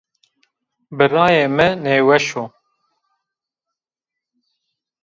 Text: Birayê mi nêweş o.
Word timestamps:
Birayê 0.97 1.45
mi 1.57 1.67
nêweş 1.83 2.27
o. 2.43 2.45